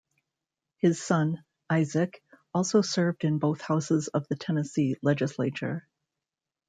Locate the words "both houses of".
3.37-4.27